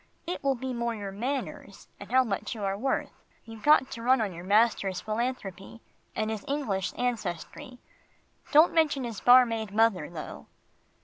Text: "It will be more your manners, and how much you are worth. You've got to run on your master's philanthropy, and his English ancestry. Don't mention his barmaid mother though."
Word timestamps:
"It 0.25 0.43
will 0.43 0.55
be 0.55 0.73
more 0.73 0.95
your 0.95 1.11
manners, 1.11 1.87
and 1.99 2.11
how 2.11 2.23
much 2.23 2.55
you 2.55 2.63
are 2.63 2.75
worth. 2.75 3.11
You've 3.45 3.61
got 3.61 3.91
to 3.91 4.01
run 4.01 4.19
on 4.19 4.33
your 4.33 4.43
master's 4.43 4.99
philanthropy, 4.99 5.79
and 6.15 6.31
his 6.31 6.43
English 6.47 6.91
ancestry. 6.97 7.77
Don't 8.51 8.73
mention 8.73 9.03
his 9.03 9.19
barmaid 9.21 9.71
mother 9.71 10.09
though." 10.09 10.47